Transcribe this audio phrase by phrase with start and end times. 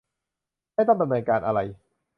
[0.75, 1.59] ไม่ต้องดำเนินการอะไร